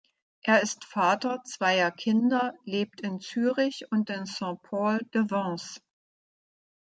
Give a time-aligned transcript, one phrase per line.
[0.41, 5.79] Er ist Vater zweier Kinder, lebt in Zürich und in Saint-Paul de Vence.